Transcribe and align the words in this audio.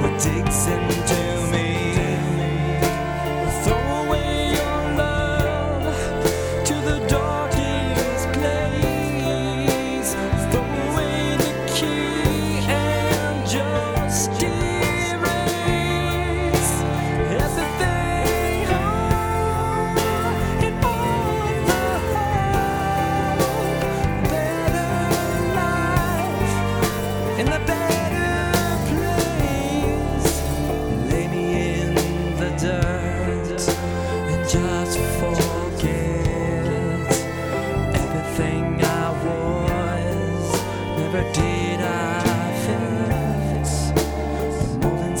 What 0.00 0.12
We're 0.12 0.18
digs 0.20 1.01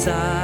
inside 0.04 0.41